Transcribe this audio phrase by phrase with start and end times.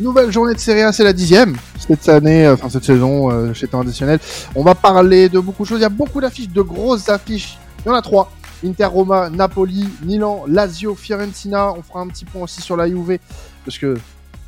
[0.00, 3.68] Nouvelle journée de Serie A, c'est la dixième cette année, enfin cette saison euh, chez
[3.68, 4.18] Temps Additionnel.
[4.56, 5.78] On va parler de beaucoup de choses.
[5.78, 7.58] Il y a beaucoup d'affiches, de grosses affiches.
[7.84, 8.32] Il y en a trois.
[8.64, 11.72] Inter Roma, Napoli, Milan, Lazio, Fiorentina.
[11.72, 13.18] On fera un petit point aussi sur la Juve
[13.64, 13.96] parce que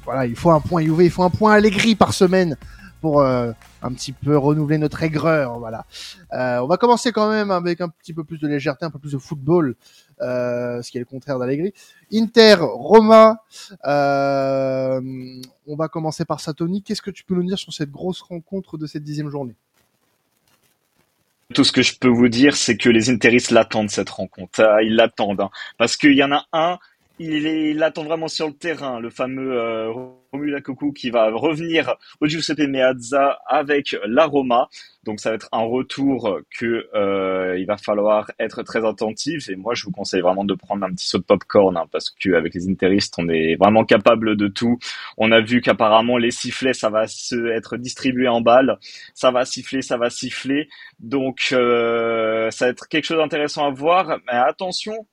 [0.04, 2.56] voilà, il faut un point Juve, il faut un point Allegri par semaine
[3.00, 3.52] pour euh,
[3.86, 5.58] un petit peu renouveler notre aigreur.
[5.58, 5.86] Voilà.
[6.32, 8.98] Euh, on va commencer quand même avec un petit peu plus de légèreté, un peu
[8.98, 9.76] plus de football,
[10.20, 11.72] euh, ce qui est le contraire d'Allegri.
[12.12, 13.42] Inter, Roma.
[13.86, 15.00] Euh,
[15.66, 16.82] on va commencer par Satoni.
[16.82, 19.54] Qu'est-ce que tu peux nous dire sur cette grosse rencontre de cette dixième journée?
[21.54, 24.60] Tout ce que je peux vous dire, c'est que les Interistes l'attendent cette rencontre.
[24.62, 25.50] Ah, ils l'attendent, hein.
[25.78, 26.78] parce qu'il y en a un
[27.18, 29.90] il, est, il attend vraiment sur le terrain, le fameux euh,
[30.32, 30.60] Romula
[30.94, 34.68] qui va revenir au Giuseppe Meazza avec la Roma.
[35.04, 39.48] Donc ça va être un retour que euh, il va falloir être très attentif.
[39.48, 42.10] Et moi, je vous conseille vraiment de prendre un petit saut de popcorn hein, parce
[42.10, 44.78] qu'avec les interistes, on est vraiment capable de tout.
[45.16, 48.78] On a vu qu'apparemment les sifflets, ça va se être distribué en balles.
[49.14, 50.68] Ça va siffler, ça va siffler.
[50.98, 54.18] Donc euh, ça va être quelque chose d'intéressant à voir.
[54.26, 55.06] Mais attention,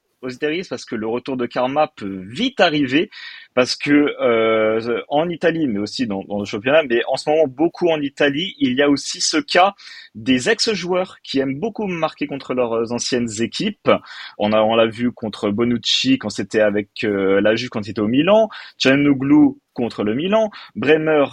[0.70, 3.10] parce que le retour de Karma peut vite arriver
[3.54, 7.48] parce que euh, en Italie, mais aussi dans, dans, le championnat, mais en ce moment
[7.48, 9.74] beaucoup en Italie, il y a aussi ce cas
[10.16, 13.92] des ex-joueurs qui aiment beaucoup marquer contre leurs anciennes équipes.
[14.38, 17.92] On a on l'a vu contre Bonucci quand c'était avec euh, la Juve quand il
[17.92, 18.50] était au Milan,
[18.82, 21.26] Canoglu contre le Milan, Bremer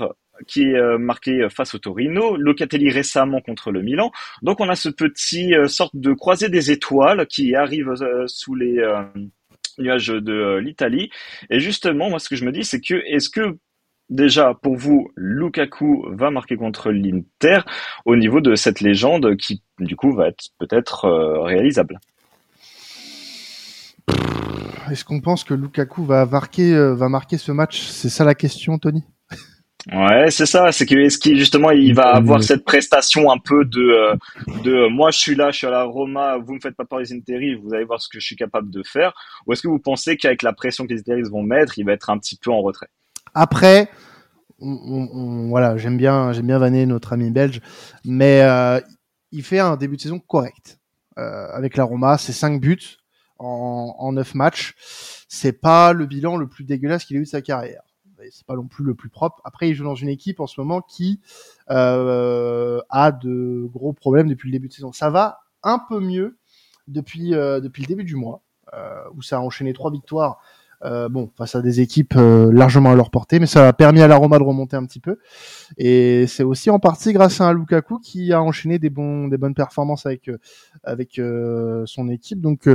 [0.46, 4.10] qui est euh, marqué face au Torino, Locatelli récemment contre le Milan.
[4.42, 8.55] Donc on a ce petit euh, sorte de croisée des étoiles qui arrive euh, sous
[8.55, 8.80] les
[9.78, 11.10] nuages de l'Italie.
[11.48, 13.58] Et justement, moi ce que je me dis, c'est que est-ce que
[14.08, 17.60] déjà pour vous, Lukaku va marquer contre l'Inter
[18.04, 21.08] au niveau de cette légende qui du coup va être peut-être
[21.44, 21.98] réalisable?
[24.91, 27.80] Est-ce qu'on pense que Lukaku va marquer, va marquer ce match?
[27.82, 29.04] C'est ça la question, Tony?
[29.86, 30.72] Ouais, c'est ça.
[30.72, 34.14] C'est que est-ce qu'il justement il va avoir cette prestation un peu de euh,
[34.62, 36.84] de euh, moi je suis là, je suis à la Roma, vous me faites pas
[36.84, 39.12] peur les Interis, vous allez voir ce que je suis capable de faire.
[39.46, 41.92] Ou est-ce que vous pensez qu'avec la pression que les Interis vont mettre, il va
[41.92, 42.88] être un petit peu en retrait?
[43.32, 43.88] Après,
[44.60, 47.62] on, voilà, j'aime bien j'aime bien vanner notre ami belge,
[48.04, 48.80] mais euh,
[49.32, 50.78] il fait un début de saison correct
[51.16, 52.16] avec la Roma.
[52.16, 52.96] C'est 5 buts
[53.38, 54.74] en, en 9 matchs.
[55.28, 57.82] C'est pas le bilan le plus dégueulasse qu'il ait eu de sa carrière
[58.30, 59.41] c'est pas non plus le plus propre.
[59.44, 61.20] Après, il joue dans une équipe en ce moment qui
[61.70, 64.92] euh, a de gros problèmes depuis le début de saison.
[64.92, 66.38] Ça va un peu mieux
[66.88, 68.42] depuis euh, depuis le début du mois,
[68.74, 70.40] euh, où ça a enchaîné trois victoires.
[70.82, 74.16] bon, face à des équipes largement à leur portée, mais ça a permis à la
[74.16, 75.19] Roma de remonter un petit peu.
[75.76, 79.36] Et c'est aussi en partie grâce à un Lukaku qui a enchaîné des bons, des
[79.36, 80.30] bonnes performances avec
[80.82, 81.20] avec
[81.84, 82.40] son équipe.
[82.40, 82.66] Donc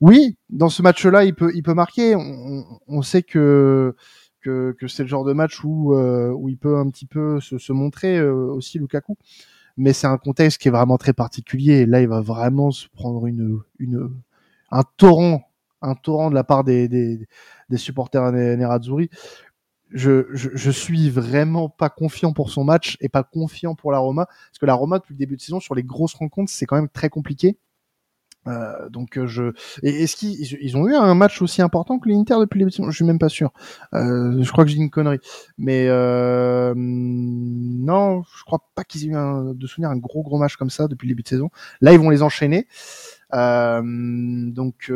[0.00, 2.14] oui, dans ce match-là, il peut, il peut marquer.
[2.14, 3.94] On, on sait que
[4.40, 7.40] que, que c'est le genre de match où, euh, où il peut un petit peu
[7.40, 9.16] se, se montrer euh, aussi Lukaku.
[9.76, 11.86] Mais c'est un contexte qui est vraiment très particulier.
[11.86, 14.10] Là, il va vraiment se prendre une, une,
[14.70, 15.48] un torrent,
[15.82, 17.26] un torrent de la part des, des,
[17.68, 19.10] des supporters Nerazzurri.
[19.90, 23.98] Je, je, je, suis vraiment pas confiant pour son match et pas confiant pour la
[23.98, 26.66] Roma parce que la Roma depuis le début de saison sur les grosses rencontres c'est
[26.66, 27.56] quand même très compliqué
[28.48, 32.36] euh, donc euh, je est-ce qu'ils ils ont eu un match aussi important que l'Inter
[32.40, 33.52] depuis les je suis même pas sûr.
[33.94, 35.20] Euh, je crois que j'ai une connerie.
[35.58, 40.38] Mais euh, non je crois pas qu'ils aient eu un, de souvenir un gros gros
[40.38, 41.50] match comme ça depuis le début de saison.
[41.80, 42.66] Là ils vont les enchaîner.
[43.34, 44.92] Euh, donc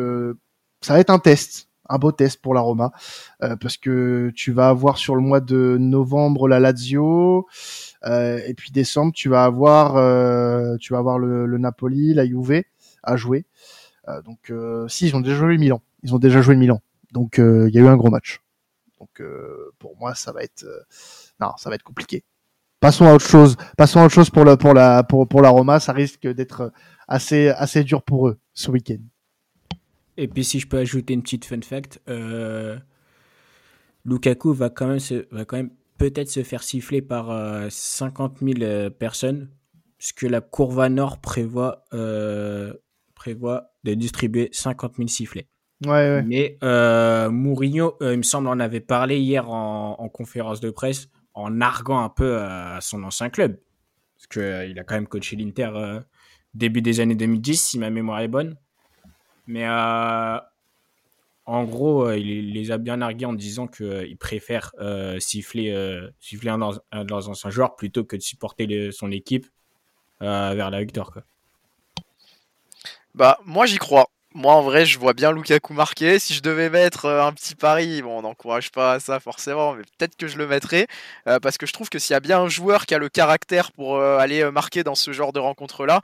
[0.81, 2.93] ça va être un test un beau test pour la Roma.
[3.61, 7.47] Parce que tu vas avoir sur le mois de novembre la Lazio.
[8.07, 12.63] Et puis décembre tu vas avoir tu vas avoir le, le Napoli la Juve
[13.03, 13.47] à jouer.
[14.09, 16.81] Euh, donc, euh, si ils ont déjà joué Milan, ils ont déjà joué Milan.
[17.13, 18.41] Donc, euh, il y a eu un gros match.
[18.99, 19.21] Donc,
[19.81, 20.65] pour moi, ça va être,
[21.41, 22.23] non, ça va être compliqué.
[22.79, 23.57] Passons à autre chose.
[23.77, 25.81] Passons à autre chose pour la pour la pour, pour la Roma.
[25.81, 26.73] Ça risque d'être
[27.09, 29.01] assez assez dur pour eux ce week-end.
[30.17, 32.79] Et puis si je peux ajouter une petite fun fact, euh,
[34.05, 37.27] Lukaku va quand même même peut-être se faire siffler par
[37.71, 39.49] 50 000 personnes,
[39.99, 41.85] puisque la Courva Nord prévoit
[43.23, 45.47] prévoit de distribuer 50 000 sifflets.
[45.85, 46.23] Ouais, ouais.
[46.23, 51.09] Mais euh, Mourinho, euh, il me semble, en avait parlé hier en, conférence de presse,
[51.35, 53.61] en arguant un peu à son ancien club.
[54.17, 56.01] Parce qu'il euh, il a quand même coaché l'Inter euh,
[56.55, 58.57] début des années 2010, si ma mémoire est bonne.
[59.47, 64.73] Mais en gros, il les a bien argués en disant qu'il préfère
[65.21, 66.61] siffler, siffler un,
[66.91, 69.47] un de leurs anciens joueurs plutôt que de supporter son équipe
[70.21, 71.13] vers la victoire.
[71.13, 71.23] Quoi.
[73.15, 74.07] Bah, moi j'y crois.
[74.35, 76.19] moi, en vrai, je vois bien Lukaku marquer.
[76.19, 79.83] Si je devais mettre euh, un petit pari, bon, on n'encourage pas ça forcément, mais
[79.99, 80.87] peut-être que je le mettrais.
[81.29, 83.11] Euh, parce que je trouve que s'il y a bien un joueur qui a le
[83.11, 86.01] caractère pour euh, aller marquer dans ce genre de rencontre-là,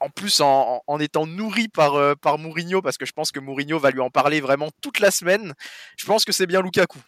[0.00, 3.90] en plus en, étant nourri par, par Mourinho, parce que je pense que Mourinho va
[3.90, 5.54] lui en parler vraiment toute la semaine,
[5.96, 6.98] je pense que c'est bien Lukaku.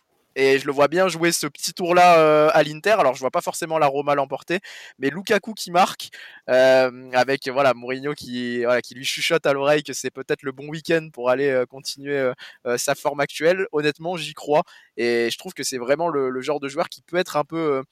[0.41, 2.93] Et je le vois bien jouer ce petit tour-là euh, à l'Inter.
[2.93, 4.61] Alors, je vois pas forcément la Roma l'emporter,
[4.99, 6.09] mais Lukaku qui marque,
[6.49, 8.65] euh, avec voilà Mourinho qui,
[8.95, 12.33] lui chuchote à l'oreille que c'est peut-être le bon week-end pour aller euh, continuer
[12.79, 13.67] sa forme actuelle.
[13.73, 14.63] Honnêtement, j'y crois.
[14.97, 17.83] Et je trouve que c'est vraiment le, genre de joueur qui peut être un peu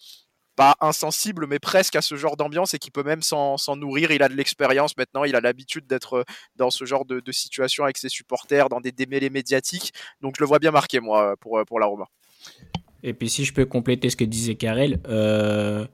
[0.56, 4.10] pas insensible, mais presque à ce genre d'ambiance et qui peut même s'en nourrir.
[4.10, 6.24] Il a de l'expérience maintenant, il a l'habitude d'être
[6.56, 9.92] dans ce genre de, situation avec ses supporters, dans des démêlés médiatiques.
[10.22, 12.06] Donc je le vois bien marqué, moi, pour, pour la Roma.
[13.02, 15.86] Et puis si je peux compléter ce que disait Karel, euh,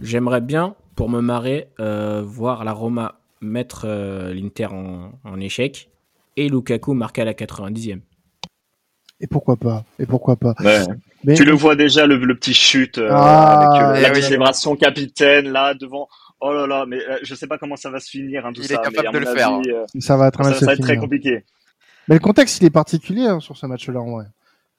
[0.00, 5.88] j'aimerais bien, pour me marrer, euh, voir la Roma mettre euh, l'Inter en, échec
[6.36, 8.00] et Lukaku marquer à la 90e.
[9.22, 14.14] Et pourquoi pas Et pourquoi pas Tu le vois déjà le, petit chute ah, avec
[14.14, 16.08] la célébration capitaine là devant.
[16.42, 18.68] Oh là là, mais je sais pas comment ça va se finir hein, tout il
[18.68, 18.74] ça.
[18.74, 19.50] est capable de le faire.
[19.50, 19.62] Hein.
[19.98, 21.44] ça va être, ça, va être très compliqué.
[22.08, 24.24] Mais le contexte il est particulier hein, sur ce match-là en vrai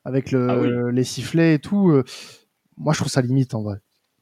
[0.05, 1.89] avec le, ah les sifflets et tout.
[1.89, 2.03] Euh,
[2.77, 3.77] moi, je trouve ça limite en vrai.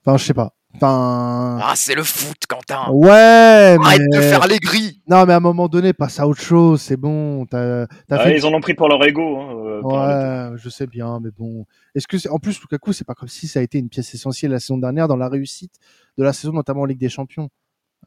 [0.05, 0.53] Enfin, je sais pas.
[0.75, 1.59] Enfin.
[1.61, 2.91] Ah, c'est le foot, Quentin.
[2.91, 3.77] Ouais.
[3.81, 5.01] Arrête de faire les gris.
[5.07, 6.81] Non, mais à un moment donné, passe à autre chose.
[6.81, 7.45] C'est bon.
[7.51, 8.37] As, as fait...
[8.37, 9.39] Ils en ont pris pour leur ego.
[9.39, 11.65] Hein, euh, ouais, je sais bien, mais bon.
[11.95, 14.51] Est-ce que, en plus, coup, c'est pas comme si ça a été une pièce essentielle
[14.51, 15.73] la saison dernière dans la réussite
[16.17, 17.49] de la saison, notamment en Ligue des Champions.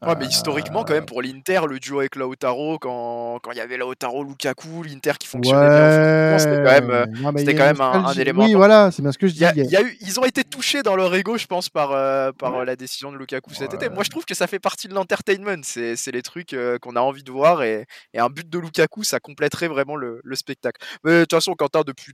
[0.01, 3.77] Ouais, mais historiquement, quand même, pour l'Inter, le duo avec Lautaro, quand il y avait
[3.77, 8.43] Lautaro, Lukaku, l'Inter qui fonctionnait bien, c'était quand même, euh, c'était quand même un, élément.
[8.43, 9.39] Oui, voilà, c'est bien ce que je dis.
[9.39, 12.55] Y a, eu, ils ont été touchés dans leur ego, je pense, par, euh, par
[12.55, 13.89] euh, la décision de Lukaku cet été.
[13.89, 15.61] Moi, je trouve que ça fait partie de l'entertainment.
[15.63, 19.19] C'est, les trucs qu'on a envie de voir et, et, un but de Lukaku, ça
[19.19, 20.81] compléterait vraiment le, le spectacle.
[21.03, 22.13] Mais de toute façon, Quentin, depuis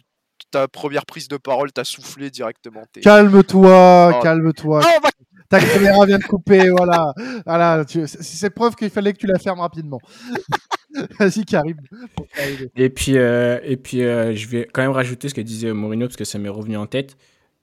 [0.52, 2.84] ta première prise de parole, t'as soufflé directement.
[3.02, 4.22] Calme-toi, oh.
[4.22, 4.82] calme-toi.
[5.50, 7.14] Ta caméra vient de couper, voilà.
[7.46, 10.00] voilà c'est preuve qu'il fallait que tu la fermes rapidement.
[11.20, 11.78] Vas-y, Karim.
[12.76, 16.08] Et puis, euh, et puis euh, je vais quand même rajouter ce que disait Mourinho,
[16.08, 17.18] parce que ça m'est revenu en tête.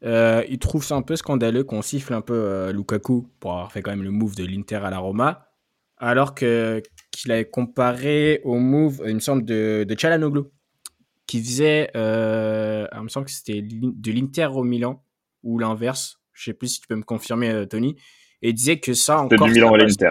[0.05, 3.83] Euh, il trouve ça un peu scandaleux qu'on siffle un peu Lukaku pour avoir fait
[3.83, 5.49] quand même le move de l'Inter à la Roma,
[5.97, 10.43] alors que qu'il avait comparé au move, il me semble, de, de Chalanoglu,
[11.27, 12.01] qui faisait, il
[13.03, 15.03] me semble que c'était de l'Inter au Milan,
[15.43, 17.97] ou l'inverse, je sais plus si tu peux me confirmer, euh, Tony,
[18.43, 19.47] et il disait que ça encore.
[19.47, 20.11] du Milan à l'Inter.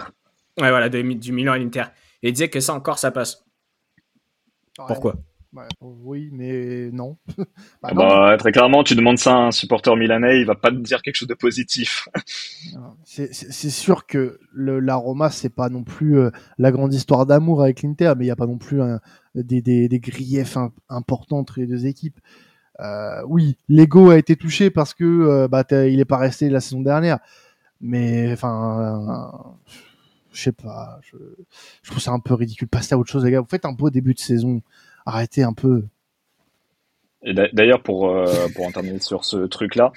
[0.60, 1.86] Ouais, voilà, du Milan à l'Inter.
[2.24, 3.45] Et il disait que ça encore, ça passe.
[4.75, 5.16] Pourquoi?
[5.80, 7.18] Oui, mais non.
[7.81, 10.75] bah, bah très clairement, tu demandes ça à un supporter milanais, il va pas te
[10.75, 12.10] dire quelque chose de positif.
[13.06, 13.31] c'est
[13.69, 18.13] sûr que la Roma, c'est pas non plus euh, la grande histoire d'amour avec l'Inter,
[18.18, 18.81] mais il n'y a pas non plus
[19.33, 20.57] des, des, des, griefs
[20.89, 22.19] importants entre les deux équipes.
[22.80, 26.81] Euh, oui, l'ego a été touché parce que euh, bah, il pas resté la saison
[26.81, 27.19] dernière.
[27.81, 29.51] Mais enfin, euh,
[30.31, 31.00] je sais pas.
[31.04, 32.68] Je, trouve ça un peu ridicule.
[32.68, 33.42] Passez à autre chose, les gars.
[33.42, 34.62] Vous faites un beau début de saison.
[35.06, 35.83] Arrêtez un peu.
[37.54, 38.16] D'ailleurs, pour,
[38.54, 39.92] pour en terminer sur ce truc-là,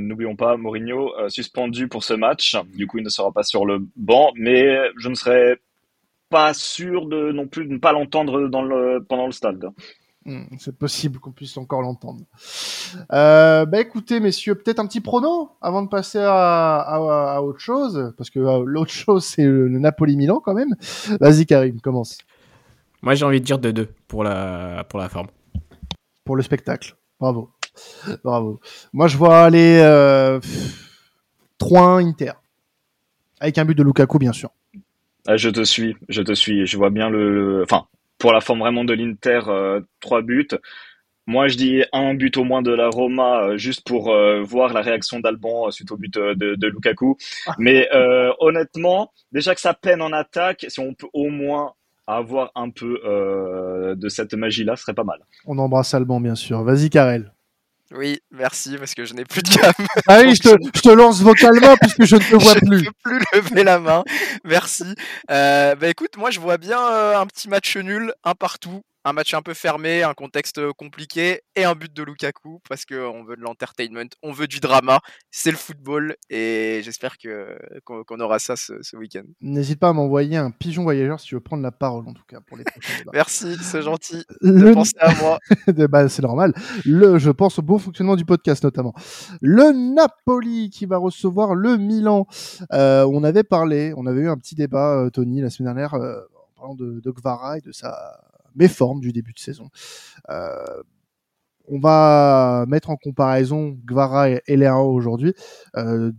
[0.00, 2.56] n'oublions pas Mourinho suspendu pour ce match.
[2.74, 4.64] Du coup, il ne sera pas sur le banc, mais
[4.96, 5.58] je ne serais
[6.30, 9.70] pas sûr de non plus de ne pas l'entendre dans le pendant le stade.
[10.26, 12.22] Hmm, c'est possible qu'on puisse encore l'entendre.
[13.12, 18.14] Euh, bah écoutez, messieurs, peut-être un petit prono avant de passer à, à, autre chose,
[18.16, 20.74] parce que euh, l'autre chose c'est le, Napoli-Milan quand même.
[21.20, 22.18] Vas-y Karim, commence.
[23.02, 25.28] Moi j'ai envie de dire 2-2 pour la, pour la forme.
[26.24, 26.96] Pour le spectacle.
[27.20, 27.50] Bravo.
[28.24, 28.60] Bravo.
[28.94, 30.40] Moi je vois aller euh,
[31.60, 32.32] 3-1 Inter.
[33.40, 34.48] Avec un but de Lukaku bien sûr.
[35.26, 36.66] Ah, je te suis, je te suis.
[36.66, 37.86] Je vois bien le, enfin,
[38.18, 40.48] pour la forme vraiment de l'Inter, euh, trois buts.
[41.26, 44.74] Moi, je dis un but au moins de la Roma, euh, juste pour euh, voir
[44.74, 47.16] la réaction d'Alban suite au but de, Lukaku.
[47.46, 47.54] Ah.
[47.58, 47.88] Mais
[48.40, 51.72] honnêtement, déjà que ça peine en attaque, si on peut au moins
[52.06, 53.00] avoir un peu
[53.96, 55.20] de cette magie-là, ce serait pas mal.
[55.46, 56.62] On embrasse Alban, bien sûr.
[56.62, 57.33] Vas-y, Karel.
[57.96, 59.72] Oui, merci, parce que je n'ai plus de gamme.
[60.08, 62.80] Ah oui, je te, je te lance vocalement puisque je ne te vois plus.
[62.80, 64.02] Je ne peux plus lever la main.
[64.44, 64.84] Merci.
[65.30, 69.12] Euh, bah écoute, moi je vois bien euh, un petit match nul, un partout un
[69.12, 73.36] match un peu fermé, un contexte compliqué et un but de Lukaku parce qu'on veut
[73.36, 78.56] de l'entertainment, on veut du drama, c'est le football et j'espère que qu'on aura ça
[78.56, 79.24] ce, week-end.
[79.40, 82.24] N'hésite pas à m'envoyer un pigeon voyageur si tu veux prendre la parole en tout
[82.26, 82.64] cas pour les.
[83.12, 85.38] Merci, c'est gentil de penser à moi.
[85.88, 86.54] bah, c'est normal.
[86.84, 88.94] Le, je pense au bon fonctionnement du podcast notamment.
[89.40, 92.26] Le Napoli qui va recevoir le Milan.
[92.72, 95.94] Euh, on avait parlé, on avait eu un petit débat, euh, Tony, la semaine dernière.
[95.94, 96.20] Euh,
[96.56, 98.20] parlant de, de Gvara et de sa
[98.54, 99.70] méforme du début de saison.
[100.30, 100.82] Euh,
[101.66, 105.34] on va mettre en comparaison Gvara et, Leao aujourd'hui.
[105.76, 106.12] Euh,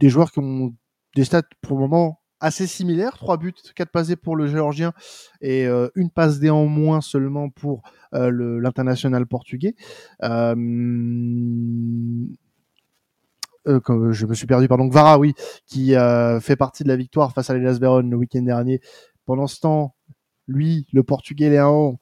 [0.00, 0.74] des joueurs qui ont
[1.14, 3.16] des stats pour le moment assez similaires.
[3.16, 4.92] Trois buts, quatre passés pour le Géorgien
[5.40, 9.74] et euh, une passe D en moins seulement pour l'international portugais.
[10.20, 10.54] Je
[14.26, 14.86] me suis perdu, pardon.
[14.86, 15.34] Gvara, oui,
[15.66, 15.94] qui
[16.40, 18.80] fait partie de la victoire face à l'Elas Vérone le week-end dernier.
[19.26, 19.94] Pendant ce temps,
[20.48, 21.98] lui, le Portugais Léon,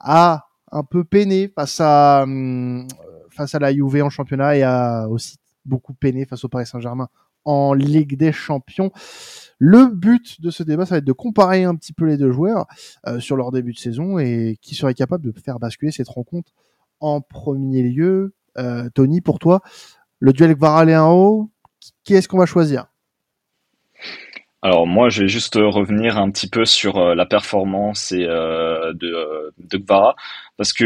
[0.00, 2.86] a un peu peiné face à hum,
[3.30, 7.08] face à la Juve en championnat et a aussi beaucoup peiné face au Paris Saint-Germain
[7.44, 8.90] en Ligue des Champions.
[9.58, 12.30] Le but de ce débat, ça va être de comparer un petit peu les deux
[12.30, 12.66] joueurs
[13.06, 16.52] euh, sur leur début de saison et qui serait capable de faire basculer cette rencontre
[17.00, 18.34] en premier lieu.
[18.58, 19.60] Euh, Tony, pour toi,
[20.20, 21.50] le duel Gvara-Léao,
[22.04, 22.86] qui est-ce qu'on va choisir?
[24.60, 29.06] Alors moi, je vais juste revenir un petit peu sur euh, la performance euh, de,
[29.06, 30.16] euh, de Gvara,
[30.56, 30.84] parce que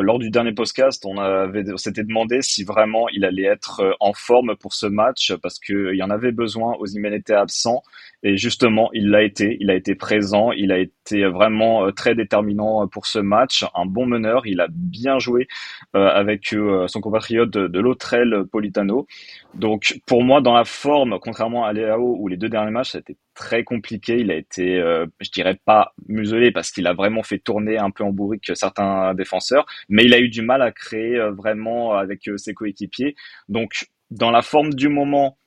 [0.00, 4.12] lors du dernier podcast, on avait, on s'était demandé si vraiment il allait être en
[4.12, 6.76] forme pour ce match, parce qu'il y en avait besoin.
[6.78, 7.82] Osimhen était absent,
[8.22, 9.56] et justement, il l'a été.
[9.58, 13.64] Il a été présent, il a été vraiment très déterminant pour ce match.
[13.74, 15.48] Un bon meneur, il a bien joué
[15.92, 16.54] avec
[16.86, 19.08] son compatriote de, de l'autre Politano.
[19.54, 22.98] Donc pour moi, dans la forme, contrairement à Léao où les deux derniers matchs, a
[22.98, 24.18] été très compliqué.
[24.18, 27.90] Il a été, euh, je dirais pas muselé parce qu'il a vraiment fait tourner un
[27.90, 31.94] peu en bourrique certains défenseurs, mais il a eu du mal à créer euh, vraiment
[31.94, 33.14] avec euh, ses coéquipiers.
[33.48, 35.38] Donc dans la forme du moment,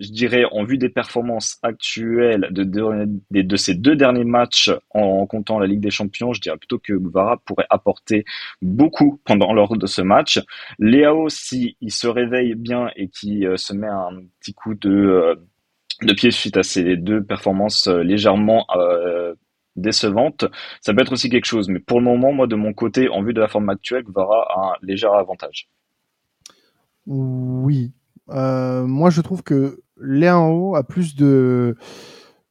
[0.00, 5.26] je dirais en vue des performances actuelles de, de, de, ces deux derniers matchs en,
[5.26, 8.24] comptant la Ligue des Champions, je dirais plutôt que Guevara pourrait apporter
[8.60, 10.40] beaucoup pendant lors de ce match.
[10.78, 15.38] Léao, si il se réveille bien et qui euh, se met un petit coup de
[16.02, 19.34] de pied suite à ces deux performances euh, légèrement euh,
[19.76, 20.44] décevantes,
[20.80, 21.68] ça peut être aussi quelque chose.
[21.68, 24.46] Mais pour le moment, moi, de mon côté, en vue de la forme actuelle, Guevara
[24.50, 25.68] a un léger avantage.
[27.06, 27.92] Oui.
[28.30, 31.76] Euh, moi, je trouve que Léao a plus de,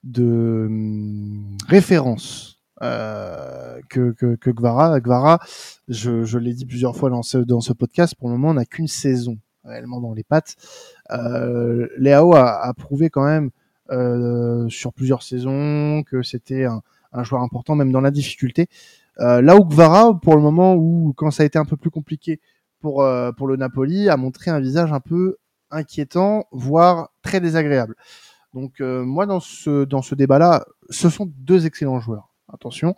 [0.03, 4.99] de hum, références que, que, Gvara.
[4.99, 5.39] Gvara,
[5.87, 8.55] je, je l'ai dit plusieurs fois dans ce, dans ce podcast, pour le moment, on
[8.55, 10.55] n'a qu'une saison réellement dans les pattes.
[11.11, 11.87] Euh,
[12.33, 13.49] a, prouvé quand même
[13.91, 16.81] euh, sur plusieurs saisons que c'était un,
[17.11, 18.67] un, joueur important, même dans la difficulté.
[19.19, 21.89] Euh, là où Gvara, pour le moment où quand ça a été un peu plus
[21.89, 22.41] compliqué
[22.81, 25.37] pour, euh, pour le Napoli, a montré un visage un peu
[25.71, 27.95] inquiétant, voire très désagréable.
[28.53, 32.34] Donc euh, moi dans ce dans ce débat-là, ce sont deux excellents joueurs.
[32.53, 32.95] Attention,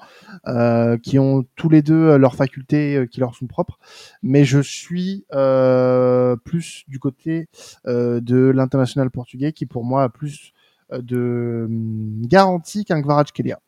[0.47, 3.79] euh, qui ont tous les deux leurs facultés euh, qui leur sont propres,
[4.21, 7.47] mais je suis euh, plus du côté
[7.87, 10.51] euh, de l'international portugais qui pour moi a plus
[10.91, 13.59] euh, de hum, garantie qu'un Kvaratskhelia.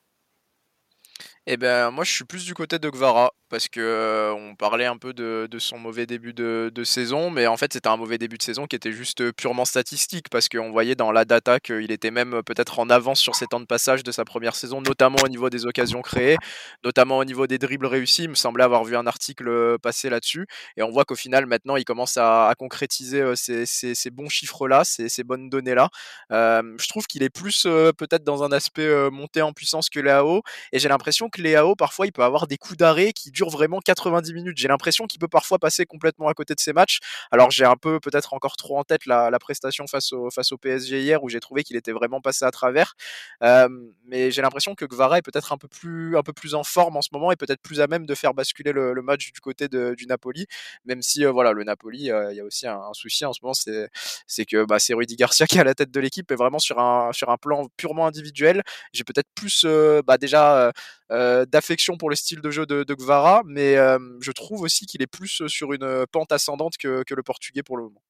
[1.52, 4.86] Eh ben moi je suis plus du côté de Gvara parce que euh, on parlait
[4.86, 8.38] un peu de, son mauvais début de, saison, mais en fait c'était un mauvais début
[8.38, 12.12] de saison qui était juste purement statistique parce qu'on voyait dans la data qu'il était
[12.12, 15.28] même peut-être en avance sur ses temps de passage de sa première saison, notamment au
[15.28, 16.38] niveau des occasions créées,
[16.84, 18.26] notamment au niveau des dribbles réussis.
[18.26, 20.46] Il me semblait avoir vu un article passer là-dessus
[20.78, 25.10] et on voit qu'au final maintenant il commence à, concrétiser euh, ces, bons chiffres-là, ces,
[25.10, 25.90] ces, bonnes données-là.
[26.32, 29.90] Euh, je trouve qu'il est plus euh, peut-être dans un aspect euh, monté en puissance
[29.90, 33.32] que Léao et j'ai l'impression que Léao parfois il peut avoir des coups d'arrêt qui
[33.32, 34.58] dure vraiment 90 minutes.
[34.58, 37.00] J'ai l'impression qu'il peut parfois passer complètement à côté de ses matchs.
[37.32, 41.24] Alors j'ai un peu peut-être encore trop en tête la, prestation face au, PSG hier
[41.24, 42.96] où j'ai trouvé qu'il était vraiment passé à travers.
[43.42, 46.98] Mais j'ai l'impression que Gvara est peut-être un peu plus un peu plus en forme
[46.98, 49.68] en ce moment et peut-être plus à même de faire basculer le, match du côté
[49.68, 50.46] du Napoli.
[50.86, 53.40] Même si euh, voilà le Napoli, il euh, y a aussi un, souci en ce
[53.42, 53.90] moment, c'est
[54.28, 56.60] c'est que bah, c'est Rudy Garcia qui est à la tête de l'équipe et vraiment
[56.60, 58.64] sur un sur un plan purement individuel.
[58.94, 60.72] J'ai peut-être plus euh, bah, déjà
[61.12, 64.86] euh, d'affection pour le style de jeu de, de Gvara, mais euh, je trouve aussi
[64.86, 68.04] qu'il est plus sur une pente ascendante que, que, le portugais pour le moment.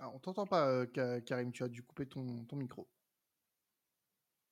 [0.00, 2.88] Ah, on t'entend pas, euh, Karim, tu as dû couper ton, ton micro.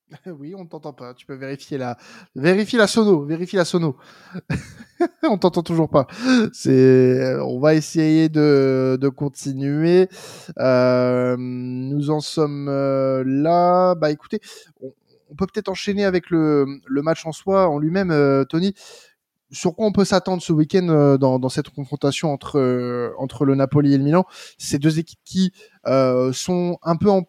[0.27, 1.15] oui, on t'entend pas.
[1.15, 1.97] Tu peux vérifier la,
[2.37, 3.97] vérifie la sono, vérifie la sono.
[5.25, 6.07] on t'entend toujours pas.
[6.53, 10.09] C'est, on va essayer de, de continuer.
[10.57, 13.97] Nous en sommes là.
[13.97, 14.41] Bah, écoutez,
[15.35, 18.75] on peut peut-être enchaîner avec le, match en soi, en lui-même, euh, Tony.
[19.51, 23.55] Sur quoi on peut s'attendre ce week-end euh, dans, cette confrontation entre, euh, entre le
[23.55, 24.25] Napoli et le Milan?
[24.59, 25.53] Ces deux équipes qui
[25.85, 27.25] sont un peu en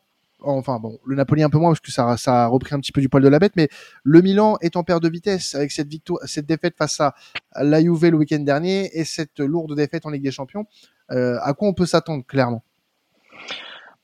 [0.47, 3.01] enfin bon, le Napoli un peu moins parce que ça, a repris un petit peu
[3.01, 3.67] du poil de la bête, mais
[4.03, 7.15] le Milan est en perte de vitesse avec cette victoire, cette défaite face à
[7.55, 10.67] la le week-end dernier et cette lourde défaite en Ligue des Champions.
[11.09, 12.63] À quoi on peut s'attendre clairement?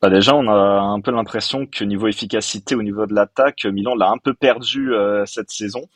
[0.01, 3.93] Bah déjà, on a un peu l'impression que niveau efficacité, au niveau de l'attaque, Milan
[3.95, 5.87] l'a un peu perdu euh, cette saison.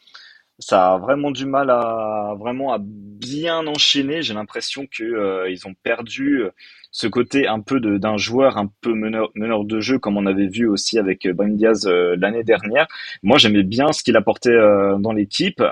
[0.59, 4.21] Ça a vraiment du mal à vraiment à bien enchaîner.
[4.21, 6.43] J'ai l'impression que euh, ils ont perdu
[6.91, 10.67] ce côté un peu d'un joueur un peu meneur, de jeu, comme on avait vu
[10.67, 12.87] aussi avec Brahim Diaz euh, l'année dernière.
[13.23, 14.55] Moi, j'aimais bien ce qu'il apportait
[14.99, 15.63] dans l'équipe.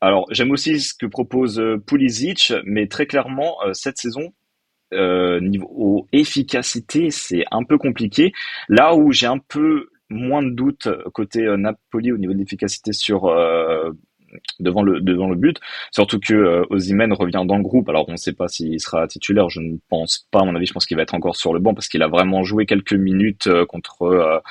[0.00, 4.32] Alors, j'aime aussi ce que propose Pulisic, mais très clairement, cette saison,
[4.92, 8.32] euh, niveau efficacité, c'est un peu compliqué.
[8.68, 12.92] Là où j'ai un peu moins de doutes côté euh, Napoli au niveau de l'efficacité
[12.92, 13.90] sur euh,
[14.60, 15.58] devant le devant le but,
[15.90, 17.88] surtout que euh, revient dans le groupe.
[17.88, 20.40] Alors on ne sait pas s'il sera titulaire, je ne pense pas.
[20.40, 22.08] À mon avis, je pense qu'il va être encore sur le banc parce qu'il a
[22.08, 24.42] vraiment joué quelques minutes contre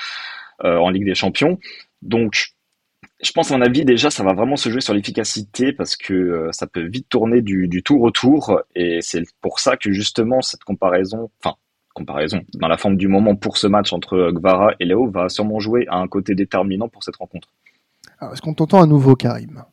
[0.60, 1.60] en Ligue des Champions.
[2.02, 2.55] Donc
[3.26, 6.14] je pense, à mon avis, déjà, ça va vraiment se jouer sur l'efficacité parce que
[6.14, 8.62] euh, ça peut vite tourner du, du tout retour.
[8.76, 11.56] Et c'est pour ça que, justement, cette comparaison, enfin,
[11.94, 15.60] comparaison, dans la forme du moment pour ce match entre Gvara et Léo, va sûrement
[15.60, 17.48] jouer à un côté déterminant pour cette rencontre.
[18.22, 19.64] Est-ce qu'on t'entend à nouveau, Karim?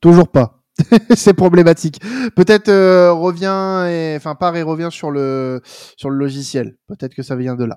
[0.00, 0.63] Toujours pas.
[1.14, 2.00] c'est problématique.
[2.34, 5.60] Peut-être euh, revient et enfin part et revient sur le
[5.96, 6.76] sur le logiciel.
[6.88, 7.76] Peut-être que ça vient de là.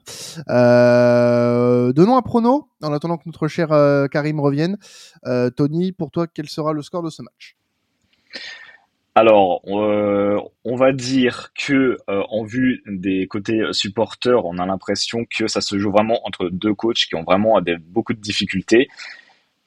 [0.50, 4.78] Euh, donnons un prono en attendant que notre cher euh, Karim revienne.
[5.26, 7.56] Euh, Tony, pour toi, quel sera le score de ce match?
[9.14, 15.60] Alors, on va dire que en vue des côtés supporters, on a l'impression que ça
[15.60, 18.90] se joue vraiment entre deux coachs qui ont vraiment des, beaucoup de difficultés.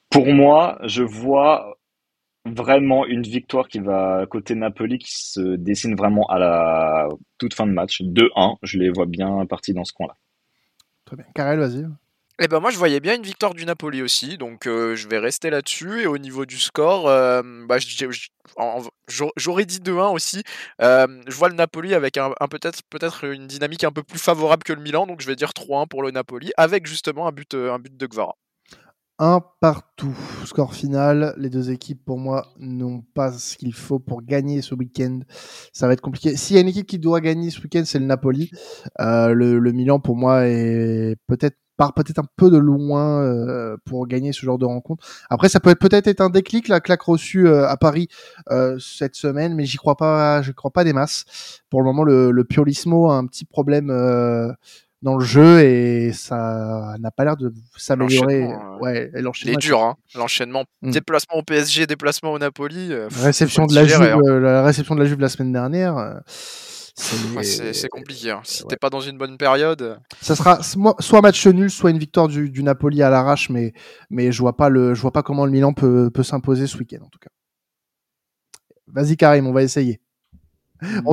[0.08, 1.79] Pour moi, je vois
[2.46, 7.66] vraiment une victoire qui va côté Napoli qui se dessine vraiment à la toute fin
[7.66, 8.02] de match.
[8.02, 10.16] 2-1, je les vois bien partis dans ce coin-là.
[11.04, 11.26] Très bien.
[11.34, 11.86] Karel, vas-y.
[12.42, 15.18] Eh ben moi je voyais bien une victoire du Napoli aussi, donc euh, je vais
[15.18, 16.00] rester là-dessus.
[16.00, 17.76] Et au niveau du score, euh, bah,
[19.36, 20.42] j'aurais dit 2-1 aussi.
[20.80, 24.62] Euh, je vois le Napoli avec un, peut-être peut-être une dynamique un peu plus favorable
[24.62, 27.54] que le Milan, donc je vais dire 3-1 pour le Napoli, avec justement un but,
[27.54, 28.36] un but de Gvara.
[29.22, 30.16] Un partout.
[30.46, 31.34] Score final.
[31.36, 35.20] Les deux équipes, pour moi, n'ont pas ce qu'il faut pour gagner ce week-end.
[35.74, 36.38] Ça va être compliqué.
[36.38, 38.50] S'il y a une équipe qui doit gagner ce week-end, c'est le Napoli.
[38.98, 44.06] Euh, le, Milan, pour moi, est peut-être part peut-être un peu de loin euh, pour
[44.06, 45.06] gagner ce genre de rencontre.
[45.28, 48.08] Après, ça peut être peut-être être un déclic, la claque reçue euh, à Paris
[48.78, 51.60] cette semaine, mais j'y crois pas, je crois pas des masses.
[51.68, 53.90] Pour le moment, le, le Piolismo a un petit problème
[55.02, 58.44] dans le jeu et ça n'a pas l'air de s'améliorer.
[58.44, 59.58] Euh, ouais, l'enchaînement.
[59.58, 59.96] est dur, hein.
[60.14, 60.90] L'enchaînement, mm.
[60.90, 62.92] déplacement au PSG, déplacement au Napoli.
[62.92, 64.18] Euh, réception de la Juve, hein.
[64.28, 66.20] euh, la réception de la Juve la semaine dernière.
[66.94, 68.30] c'est compliqué.
[68.30, 68.40] Hein.
[68.44, 69.98] Si t'es pas dans une bonne période.
[70.20, 73.72] Ça sera soit match nul, soit une victoire du, du Napoli à l'arrache, mais,
[74.10, 76.76] mais je vois pas le, je vois pas comment le Milan peut, peut s'imposer ce
[76.76, 77.30] week-end en tout cas.
[78.92, 80.00] Vas-y Karim, on va essayer.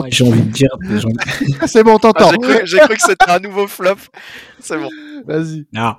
[0.09, 0.69] J'ai envie de dire.
[1.67, 2.31] c'est bon, t'entends.
[2.31, 3.95] Ah, j'ai cru, que c'était un nouveau flop.
[4.59, 4.89] C'est bon.
[5.25, 5.65] Vas-y.
[5.73, 5.95] Non.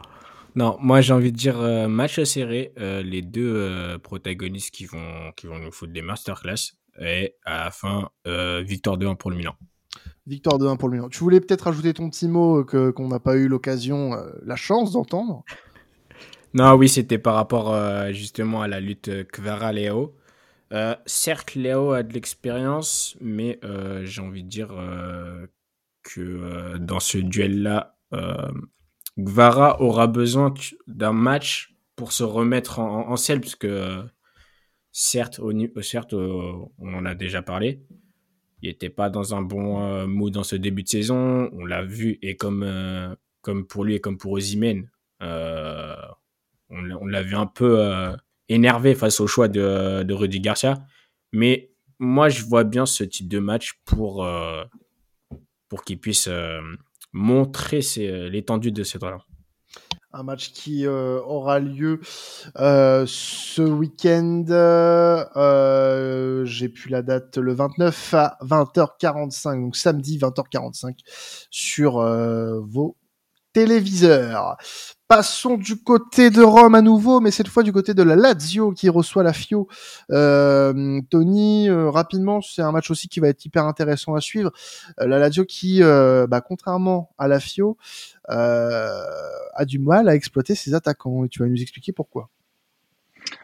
[0.58, 4.86] Non, moi j'ai envie de dire euh, match serré, euh, les deux euh, protagonistes qui
[4.86, 8.08] vont, qui vont nous foutre des masterclass, et à la fin,
[8.64, 9.54] victoire 2-1 pour le Milan.
[10.26, 11.08] Victoire 2-1 pour le Milan.
[11.10, 14.90] Tu voulais peut-être ajouter ton petit mot que, qu'on n'a pas eu l'occasion, la chance
[14.90, 15.44] d'entendre?
[16.54, 17.72] Non, oui, c'était par rapport
[18.10, 20.16] justement à la lutte Kvara-Léo.
[20.72, 25.46] Euh, certes, Léo a de l'expérience, mais euh, j'ai envie de dire euh,
[26.02, 27.96] que dans ce duel-là,
[29.18, 30.54] Gvara aura besoin
[30.86, 33.66] d'un match pour se remettre en, selle, puisque
[34.92, 35.52] certes, au,
[35.82, 37.82] certes on en a déjà parlé,
[38.62, 41.50] il n'était pas dans un bon mood dans ce début de saison.
[41.52, 45.26] On l'a vu, et comme, comme pour lui et comme pour Ozymen, on
[46.70, 48.16] l'a vu un peu
[48.48, 50.78] énervé face au choix de, Rudy Garcia.
[51.32, 54.64] Mais moi, je vois bien ce type de match pour, euh,
[55.68, 56.60] pour qu'il puisse euh,
[57.12, 57.80] montrer
[58.30, 59.22] l'étendue de ses talents.
[60.12, 62.00] Un match qui euh, aura lieu
[62.54, 64.44] ce week-end.
[66.44, 70.94] J'ai pu la date le 29 à 20h45, donc samedi 20h45
[71.50, 72.00] sur
[72.62, 72.96] vos
[73.58, 74.56] téléviseurs.
[75.08, 78.70] Passons du côté de Rome à nouveau, mais cette fois du côté de la Lazio
[78.70, 79.66] qui reçoit la Fio.
[80.12, 84.52] Euh, Tony, euh, rapidement, c'est un match aussi qui va être hyper intéressant à suivre.
[85.00, 87.76] Euh, la Lazio qui, bah, contrairement à la Fio,
[88.28, 91.24] a du mal à exploiter ses attaquants.
[91.24, 92.28] Et tu vas nous expliquer pourquoi.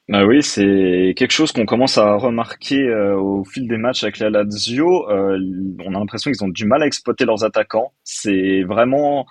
[0.08, 4.30] Bah oui, c'est quelque chose qu'on commence à remarquer au fil des matchs avec la
[4.30, 5.06] Lazio.
[5.08, 7.92] on a l'impression qu'ils ont du mal à exploiter leurs attaquants.
[8.04, 9.26] C'est vraiment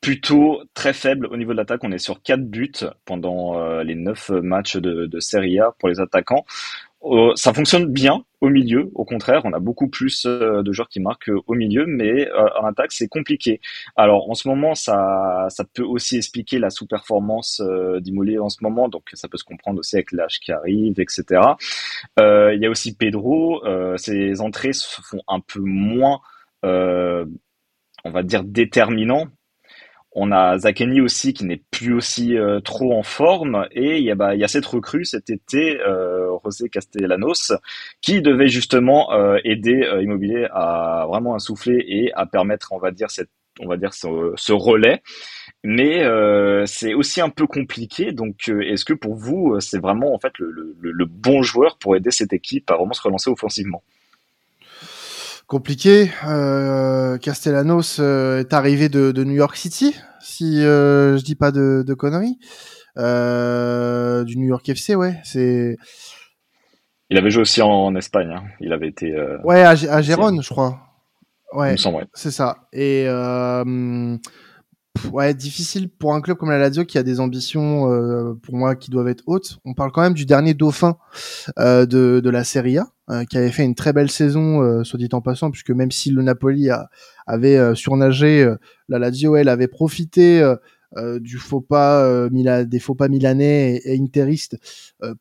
[0.00, 1.82] plutôt très faible au niveau de l'attaque.
[1.82, 2.72] On est sur 4 buts
[3.04, 6.44] pendant euh, les 9 matchs de, de Serie A pour les attaquants.
[7.04, 10.88] Euh, ça fonctionne bien au milieu, au contraire, on a beaucoup plus euh, de joueurs
[10.88, 13.60] qui marquent au milieu, mais en attaque c'est compliqué.
[13.96, 17.62] Alors en ce moment, ça, ça peut aussi expliquer la sous-performance
[18.00, 21.40] d'Immobilier en ce moment, donc ça peut se comprendre aussi avec l'âge qui arrive, etc.
[22.18, 23.62] Il y a aussi Pedro,
[23.96, 26.20] ses entrées se font un peu moins,
[26.62, 29.28] on va dire, déterminants
[30.18, 34.10] on a Zakeni aussi qui n'est plus aussi euh, trop en forme et il y,
[34.10, 37.52] a, bah, cette recrue cet été, euh, José Castellanos,
[38.00, 43.10] qui devait justement euh, aider Immobilier à vraiment insouffler et à permettre, on va dire,
[43.10, 45.02] ce, relais.
[45.64, 46.04] Mais
[46.66, 48.12] c'est aussi un peu compliqué.
[48.12, 52.32] Donc, est-ce que pour vous, c'est vraiment en fait le bon joueur pour aider cette
[52.32, 53.82] équipe à vraiment se relancer offensivement?
[55.48, 56.12] Compliqué.
[56.28, 61.50] Euh, Castellanos euh, est arrivé de, de, New York City, si euh, je dis pas
[61.50, 62.38] de, de conneries.
[62.96, 65.18] Euh, du New York FC, ouais.
[65.24, 65.76] C'est.
[67.10, 68.30] Il avait joué aussi en, Espagne.
[68.30, 68.44] Hein.
[68.60, 69.12] Il avait été.
[69.12, 70.78] Euh, ouais, à, à Gérone, je crois.
[71.52, 71.74] Ouais.
[71.86, 72.04] ouais.
[72.12, 72.68] C'est ça.
[72.72, 73.08] Et
[75.12, 78.74] ouais, difficile pour un club comme la Lazio qui a des ambitions, euh, pour moi,
[78.76, 79.58] qui doivent être hautes.
[79.64, 80.96] On parle quand même du dernier dauphin
[81.58, 84.98] euh, de, de la Serie A, euh, qui avait fait une très belle saison, soit
[84.98, 86.88] dit en passant, puisque même si le Napoli a,
[87.26, 88.52] avait surnagé,
[88.88, 90.54] la Lazio, elle, avait profité
[91.20, 94.56] du faux pas des faux pas milanais et, interistes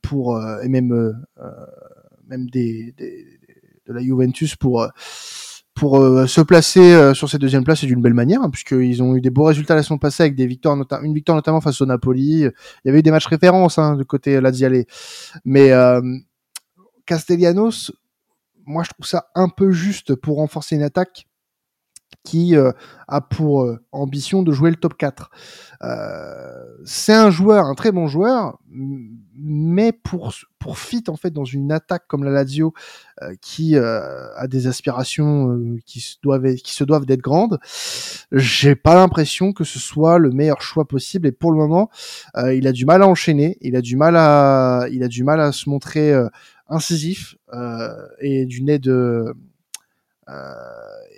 [0.01, 1.13] pour et même
[2.29, 3.25] même des, des,
[3.87, 4.87] de la Juventus pour
[5.77, 9.01] pour euh, se placer euh, sur cette deuxième place et d'une belle manière, hein, puisqu'ils
[9.03, 11.79] ont eu des beaux résultats la saison passée avec des victoires, une victoire notamment face
[11.81, 12.41] au Napoli.
[12.41, 12.51] Il
[12.85, 14.85] y avait eu des matchs références hein, du côté Laziale.
[15.45, 16.01] Mais euh,
[17.07, 17.91] Castellanos,
[18.65, 21.25] moi je trouve ça un peu juste pour renforcer une attaque
[22.23, 25.31] qui a pour ambition de jouer le top 4.
[26.85, 28.59] c'est un joueur, un très bon joueur,
[29.37, 32.73] mais pour pour fit en fait dans une attaque comme la Lazio
[33.21, 37.59] euh, qui euh, a des aspirations euh, qui se doivent qui se doivent d'être grandes,
[38.31, 41.89] j'ai pas l'impression que ce soit le meilleur choix possible et pour le moment
[42.51, 45.39] il a du mal à enchaîner, il a du mal à il a du mal
[45.39, 46.13] à se montrer
[46.69, 47.35] incisif
[48.19, 49.33] et du nez de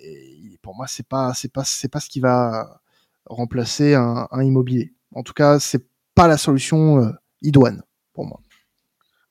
[0.02, 2.82] et pour moi c'est pas c'est pas c'est pas ce qui va
[3.26, 4.94] remplacer un, immobilier.
[5.14, 5.86] En tout cas, c'est
[6.16, 7.84] pas la solution idoine
[8.14, 8.42] pour moi.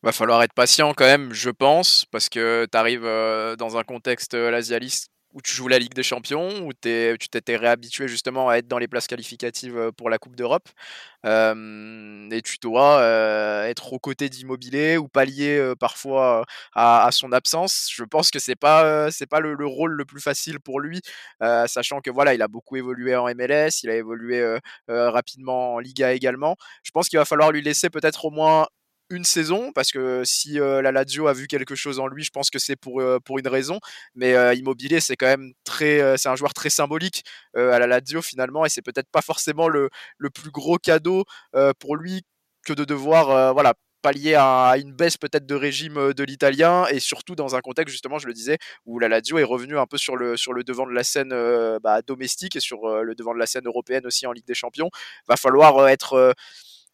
[0.03, 3.83] Va falloir être patient quand même, je pense, parce que tu arrives euh, dans un
[3.83, 8.49] contexte euh, lasialiste où tu joues la Ligue des Champions, où tu t'étais réhabitué justement
[8.49, 10.69] à être dans les places qualificatives euh, pour la Coupe d'Europe,
[11.25, 13.03] et tu dois
[13.67, 17.89] être aux côtés d'Immobilier ou pallier parfois à, son absence.
[17.93, 21.01] Je pense que c'est pas c'est pas le, le, rôle le plus facile pour lui,
[21.67, 26.13] sachant que voilà, il a beaucoup évolué en MLS, il a évolué rapidement en Liga
[26.13, 26.57] également.
[26.85, 28.69] Je pense qu'il va falloir lui laisser peut-être au moins
[29.11, 32.31] une saison parce que si euh, la Lazio a vu quelque chose en lui, je
[32.31, 33.81] pense que c'est pour, euh, pour une raison.
[34.15, 38.23] Mais euh, Immobilier, c'est quand même très, c'est un joueur très symbolique à la Lazio
[38.23, 41.25] finalement et c'est peut-être pas forcément le, le, plus gros cadeau
[41.79, 42.23] pour lui
[42.67, 47.35] que de devoir voilà pallier à une baisse peut-être de régime de l'italien et surtout
[47.35, 50.17] dans un contexte justement je le disais où la Lazio est revenue un peu sur
[50.17, 51.31] le, sur le devant de la scène
[51.83, 54.91] bah, domestique et sur le devant de la scène européenne aussi en Ligue des Champions
[55.27, 56.35] va falloir être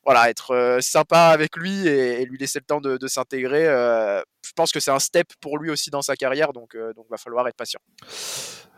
[0.05, 3.67] voilà, être euh, sympa avec lui et, lui laisser le temps de, s'intégrer.
[3.67, 6.93] Euh, je pense que c'est un step pour lui aussi dans sa carrière, donc euh,
[6.95, 7.81] donc va falloir être patient.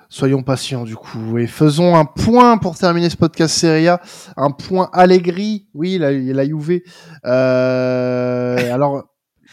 [0.08, 4.00] Soyons patients du coup et faisons un point pour terminer ce podcast Serie A,
[4.36, 6.80] un point Allegri, oui la, la Juve.
[7.24, 9.04] alors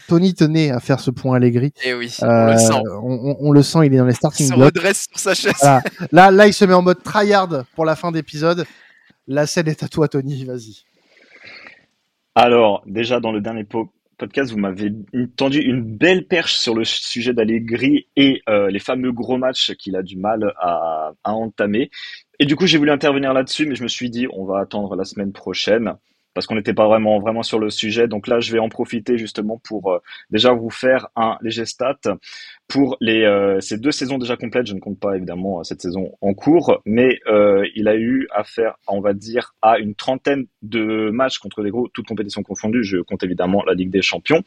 [0.06, 1.72] Tony tenait à faire ce point Allegri.
[1.82, 2.82] Et eh oui, on le sent.
[3.02, 4.58] On, le sent, il est dans les starting blocks.
[4.58, 5.80] Il se redresse sur sa chaise.
[6.12, 8.66] Là, là, il se met en mode tryhard pour la fin d'épisode.
[9.26, 10.44] La scène est à toi, Tony.
[10.44, 10.84] Vas-y.
[12.34, 14.92] Alors, déjà dans le dernier podcast, vous m'avez
[15.36, 19.94] tendu une belle perche sur le sujet d'Allegri et euh, les fameux gros matchs qu'il
[19.96, 21.90] a du mal à, à entamer.
[22.40, 24.96] Et du coup, j'ai voulu intervenir là-dessus, mais je me suis dit, on va attendre
[24.96, 25.94] la semaine prochaine
[26.34, 28.08] parce qu'on n'était pas vraiment vraiment sur le sujet.
[28.08, 29.98] Donc là, je vais en profiter justement pour euh,
[30.30, 31.98] déjà vous faire un léger stat
[32.68, 34.66] pour les euh, ces deux saisons déjà complètes.
[34.66, 38.76] Je ne compte pas évidemment cette saison en cours, mais euh, il a eu affaire,
[38.88, 42.84] on va dire, à une trentaine de matchs contre des gros, toutes compétitions confondues.
[42.84, 44.42] Je compte évidemment la Ligue des Champions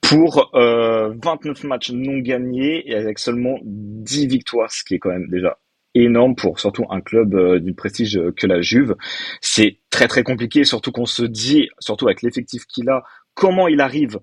[0.00, 5.28] pour 29 matchs non gagnés et avec seulement 10 victoires, ce qui est quand même
[5.28, 5.56] déjà
[5.94, 8.96] énorme pour surtout un club euh, du prestige que la Juve.
[9.40, 13.02] C'est très très compliqué, surtout qu'on se dit, surtout avec l'effectif qu'il a,
[13.34, 14.20] comment il arrive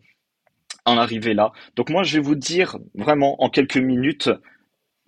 [0.86, 1.51] à en arriver là.
[1.75, 4.30] Donc moi, je vais vous dire vraiment en quelques minutes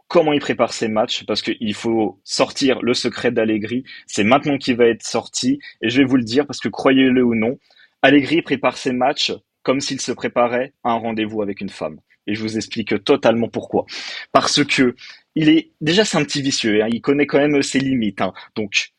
[0.10, 3.84] comment il prépare ses matchs, parce qu'il faut sortir le secret d'Allegri.
[4.08, 7.24] C'est maintenant qu'il va être sorti, et je vais vous le dire, parce que croyez-le
[7.24, 7.58] ou non,
[8.02, 12.00] Allegri prépare ses matchs comme s'il se préparait à un rendez-vous avec une femme.
[12.26, 13.86] Et je vous explique totalement pourquoi.
[14.32, 14.96] Parce que
[15.36, 16.88] il est déjà c'est un petit vicieux, hein.
[16.92, 18.22] il connaît quand même ses limites.
[18.22, 18.34] Hein.
[18.56, 18.92] Donc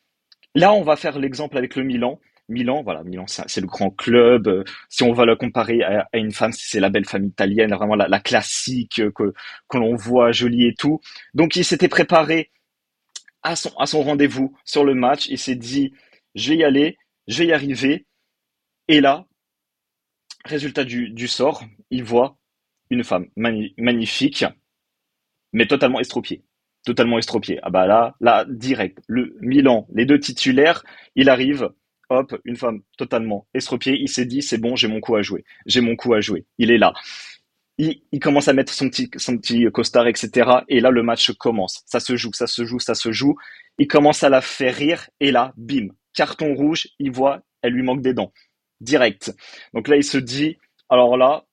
[0.55, 2.21] là, on va faire l'exemple avec le Milan.
[2.49, 4.49] Milan, voilà, Milan, c'est le grand club.
[4.49, 7.95] Euh, si on va le comparer à, une femme, c'est la belle famille italienne, vraiment
[7.95, 9.33] la, classique que,
[9.69, 11.01] que l'on voit jolie et tout.
[11.33, 12.51] Donc il s'était préparé
[13.43, 15.29] à son, à son rendez-vous sur le match.
[15.29, 15.93] Il s'est dit,
[16.35, 18.07] je vais y aller, je vais y arriver.
[18.89, 19.27] Et là,
[20.45, 22.37] résultat du, du sort, il voit
[22.91, 24.45] une femme magnifique,
[25.53, 26.43] mais totalement estropiée.
[26.85, 27.59] Totalement estropiée.
[27.63, 28.99] Ah bah là, là, direct.
[29.07, 30.83] Le Milan, les deux titulaires,
[31.15, 31.71] il arrive,
[32.09, 33.97] hop, une femme totalement estropiée.
[34.01, 35.45] Il s'est dit, c'est bon, j'ai mon coup à jouer.
[35.67, 36.47] J'ai mon coup à jouer.
[36.59, 36.93] Il est là.
[37.79, 40.51] Il, il, commence à mettre son petit, son petit costard, etc.
[40.69, 41.83] Et là, le match commence.
[41.87, 43.37] Ça se joue, ça se joue, ça se joue.
[43.79, 45.09] Il commence à la faire rire.
[45.21, 46.89] Et là, bim, carton rouge.
[46.99, 48.33] Il voit, elle lui manque des dents
[48.81, 49.35] direct.
[49.75, 50.59] Donc là, il se dit,
[50.89, 51.45] alors là,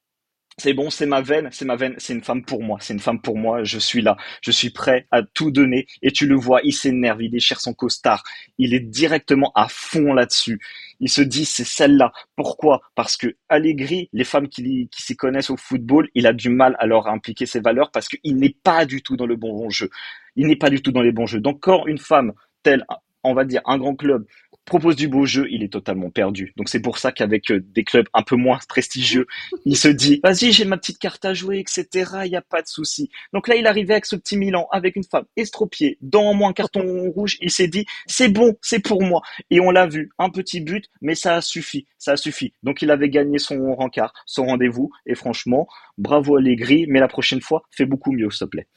[0.60, 3.00] c'est bon, c'est ma veine, c'est ma veine, c'est une femme pour moi, c'est une
[3.00, 5.86] femme pour moi, je suis là, je suis prêt à tout donner.
[6.02, 8.24] Et tu le vois, il s'énerve, il déchire son costard,
[8.58, 10.60] il est directement à fond là-dessus.
[11.00, 12.12] Il se dit, c'est celle-là.
[12.36, 12.82] Pourquoi?
[12.96, 16.76] Parce que Allegri, les femmes qui, qui s'y connaissent au football, il a du mal
[16.80, 19.91] à leur impliquer ses valeurs parce qu'il n'est pas du tout dans le bon jeu.
[20.36, 21.39] Il n'est pas du tout dans les bons jeux.
[21.39, 22.84] Donc quand une femme telle,
[23.24, 24.26] on va dire, un grand club,
[24.68, 26.54] propose du beau jeu, il est totalement perdu.
[26.58, 29.26] Donc c'est pour ça qu'avec euh, des clubs un peu moins prestigieux,
[29.66, 32.12] il se dit vas-y j'ai ma petite carte à jouer, etc.
[32.26, 33.10] Il n'y a pas de souci.
[33.34, 37.10] Donc là il arrivait avec ce petit Milan, avec une femme estropiée, dans moins carton
[37.10, 39.22] rouge, il s'est dit c'est bon, c'est pour moi.
[39.50, 42.54] Et on l'a vu, un petit but, mais ça a suffi, ça a suffi.
[42.64, 47.42] Donc il avait gagné son rencard, son rendez-vous, et franchement, bravo Allegri, mais la prochaine
[47.42, 48.68] fois, fais beaucoup mieux s'il te plaît.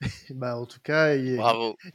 [0.30, 1.40] bah, en tout cas, il,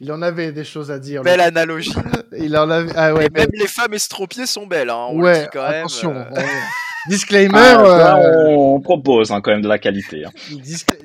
[0.00, 1.22] il, en avait des choses à dire.
[1.22, 1.92] Belle analogie.
[2.38, 2.92] il en avait...
[2.96, 4.90] ah, ouais, Même les femmes estropiées sont belles.
[4.90, 6.14] Hein, on ouais, quand attention.
[6.14, 6.42] Même, euh...
[7.08, 7.56] Disclaimer.
[7.56, 8.48] Ah, euh...
[8.48, 10.24] on propose hein, quand même de la qualité.
[10.24, 10.30] Hein.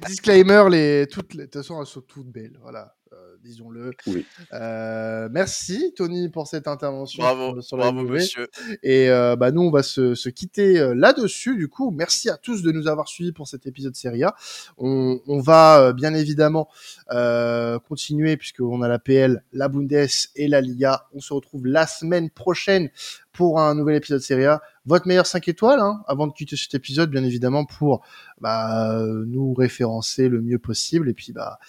[0.08, 1.42] Disclaimer, les toutes, les...
[1.42, 2.58] de toute façon, elles sont toutes belles.
[2.62, 2.96] Voilà
[3.44, 3.92] disons-le.
[4.08, 4.26] Oui.
[4.54, 7.24] Euh, merci Tony pour cette intervention.
[7.24, 8.48] Bravo, sur, bravo monsieur.
[8.84, 11.56] Et euh, bah nous on va se, se quitter euh, là-dessus.
[11.56, 14.36] Du coup, merci à tous de nous avoir suivis pour cet épisode Serie A.
[14.78, 16.70] On, on va euh, bien évidemment
[17.12, 21.08] euh, continuer puisqu'on a la PL, la Bundes et la Liga.
[21.14, 22.90] On se retrouve la semaine prochaine
[23.34, 24.62] pour un nouvel épisode Serie A.
[24.86, 28.04] Votre meilleur 5 étoiles, hein, avant de quitter cet épisode, bien évidemment, pour
[28.40, 31.08] bah, nous référencer le mieux possible.
[31.08, 31.60] Et puis, bah,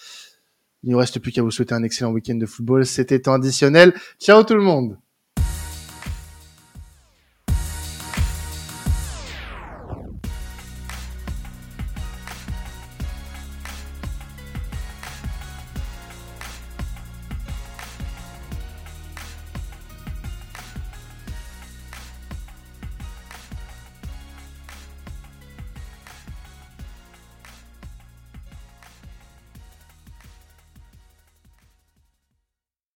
[0.83, 2.85] il ne reste plus qu'à vous souhaiter un excellent week-end de football.
[2.85, 3.93] C'était temps additionnel.
[4.19, 4.97] Ciao tout le monde